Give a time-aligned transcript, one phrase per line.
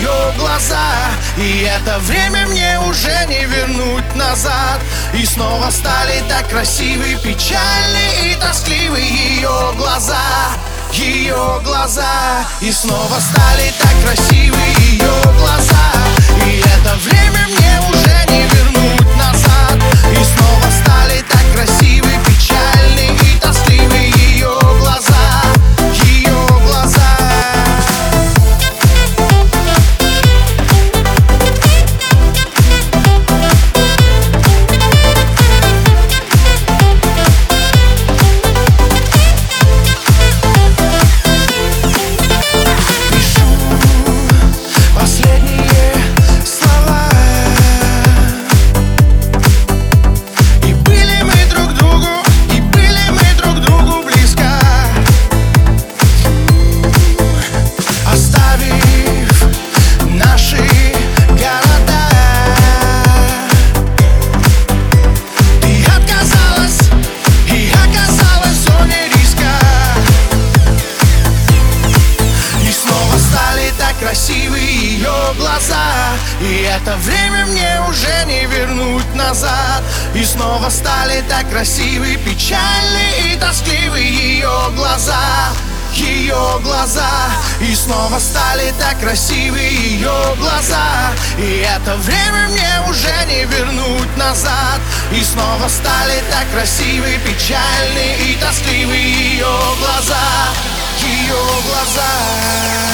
[0.00, 1.10] ее глаза.
[1.36, 4.80] И это время мне уже не вернуть назад.
[5.14, 10.16] И снова стали так красивы, печальны и тоскливы ее глаза.
[10.92, 12.44] Ее глаза.
[12.60, 14.58] И снова стали так красивы
[14.90, 15.69] ее глаза.
[74.00, 76.16] Красивы ее глаза.
[76.40, 79.82] И это время мне уже не вернуть назад.
[80.14, 85.50] И снова стали так красивы, печальны и тоскливы ее глаза.
[85.92, 87.10] Ее глаза.
[87.60, 91.12] И снова стали так красивы ее глаза.
[91.38, 94.80] И это время мне уже не вернуть назад.
[95.12, 100.48] И снова стали так красивы, печальны и тоскливы ее глаза.
[101.02, 102.89] Ее глаза